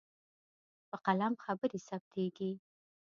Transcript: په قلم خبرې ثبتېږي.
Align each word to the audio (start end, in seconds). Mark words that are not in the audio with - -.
په 0.89 0.95
قلم 1.05 1.33
خبرې 1.43 1.79
ثبتېږي. 1.87 2.51